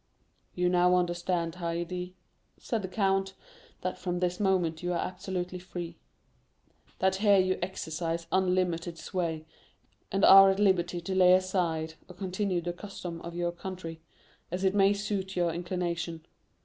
[0.55, 2.13] "You now understand, Haydée,"
[2.57, 3.35] said the count,
[3.81, 5.99] "that from this moment you are absolutely free;
[6.97, 9.45] that here you exercise unlimited sway,
[10.11, 14.01] and are at liberty to lay aside or continue the costume of your country,
[14.49, 16.25] as it may suit your inclination.